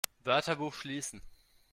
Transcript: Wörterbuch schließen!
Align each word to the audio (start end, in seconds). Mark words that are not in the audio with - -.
Wörterbuch 0.23 0.73
schließen! 0.73 1.21